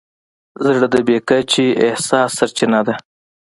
زړه 0.65 0.87
د 0.93 0.95
بې 1.07 1.17
کچې 1.27 1.67
احساس 1.87 2.29
سرچینه 2.37 2.79
ده. 2.87 2.95